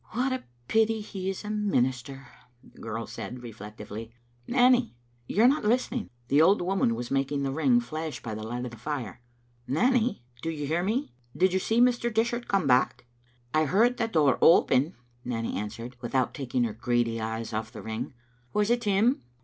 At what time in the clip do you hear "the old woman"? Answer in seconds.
6.29-6.95